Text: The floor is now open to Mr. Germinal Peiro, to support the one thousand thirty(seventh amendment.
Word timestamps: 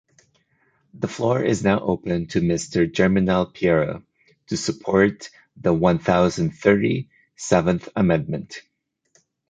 The 0.95 1.07
floor 1.07 1.43
is 1.43 1.63
now 1.63 1.79
open 1.79 2.25
to 2.29 2.41
Mr. 2.41 2.91
Germinal 2.91 3.45
Peiro, 3.45 4.03
to 4.47 4.57
support 4.57 5.29
the 5.57 5.71
one 5.75 5.99
thousand 5.99 6.53
thirty(seventh 6.57 7.87
amendment. 7.95 8.63